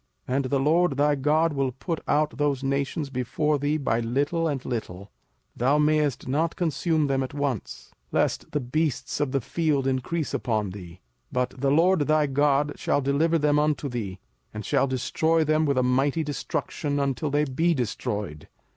[0.27, 4.47] 05:007:022 And the LORD thy God will put out those nations before thee by little
[4.47, 5.11] and little:
[5.55, 10.71] thou mayest not consume them at once, lest the beasts of the field increase upon
[10.71, 10.93] thee.
[11.31, 14.17] 05:007:023 But the LORD thy God shall deliver them unto thee,
[14.51, 18.47] and shall destroy them with a mighty destruction, until they be destroyed.